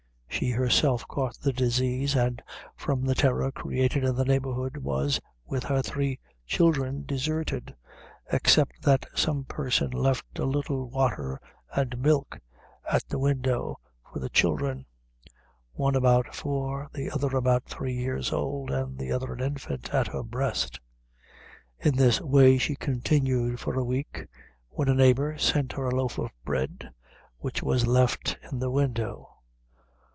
[0.41, 2.41] She herself caught the disease, and
[2.75, 7.75] from the terror created in the neighborhood, was, with her three children, deserted
[8.31, 11.39] except that some person left a little water
[11.75, 12.39] and milk
[12.91, 13.77] at the window
[14.11, 14.87] for the children,
[15.73, 20.07] one about four, the other about three years old, and the other an infant at
[20.07, 20.79] her breast.
[21.77, 24.25] In this way she continued for a week,
[24.69, 26.89] when a neighbor sent her a loaf of bread,
[27.37, 29.27] which was left in the window.